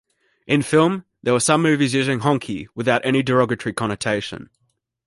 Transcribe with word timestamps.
In 0.47 0.63
film, 0.63 1.05
there 1.21 1.31
were 1.31 1.39
some 1.39 1.61
movies 1.61 1.93
using 1.93 2.21
"honky" 2.21 2.65
without 2.73 3.05
any 3.05 3.21
derogatory 3.21 3.73
connotation. 3.73 4.49